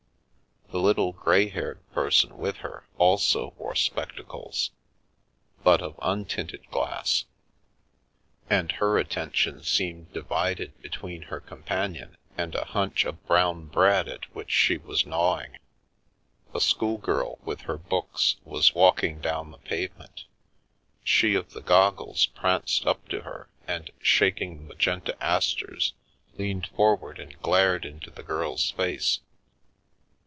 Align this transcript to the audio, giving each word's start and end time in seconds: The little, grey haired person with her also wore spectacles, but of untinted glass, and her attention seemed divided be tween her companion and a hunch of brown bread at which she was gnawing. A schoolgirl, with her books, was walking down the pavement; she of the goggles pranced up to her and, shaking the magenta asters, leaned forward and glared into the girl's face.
The 0.73 0.79
little, 0.79 1.11
grey 1.11 1.49
haired 1.49 1.81
person 1.91 2.37
with 2.37 2.57
her 2.59 2.87
also 2.97 3.49
wore 3.57 3.75
spectacles, 3.75 4.71
but 5.65 5.81
of 5.81 5.99
untinted 6.01 6.65
glass, 6.71 7.25
and 8.49 8.71
her 8.71 8.97
attention 8.97 9.63
seemed 9.63 10.13
divided 10.13 10.81
be 10.81 10.87
tween 10.87 11.23
her 11.23 11.41
companion 11.41 12.15
and 12.37 12.55
a 12.55 12.63
hunch 12.63 13.03
of 13.03 13.23
brown 13.27 13.65
bread 13.65 14.07
at 14.07 14.33
which 14.33 14.49
she 14.49 14.77
was 14.77 15.05
gnawing. 15.05 15.57
A 16.53 16.61
schoolgirl, 16.61 17.39
with 17.43 17.63
her 17.63 17.77
books, 17.77 18.37
was 18.45 18.73
walking 18.73 19.19
down 19.19 19.51
the 19.51 19.57
pavement; 19.57 20.23
she 21.03 21.35
of 21.35 21.51
the 21.51 21.59
goggles 21.61 22.27
pranced 22.27 22.85
up 22.85 23.09
to 23.09 23.23
her 23.23 23.49
and, 23.67 23.91
shaking 24.01 24.55
the 24.59 24.63
magenta 24.63 25.21
asters, 25.21 25.95
leaned 26.37 26.67
forward 26.67 27.19
and 27.19 27.37
glared 27.41 27.83
into 27.83 28.09
the 28.09 28.23
girl's 28.23 28.71
face. 28.71 29.19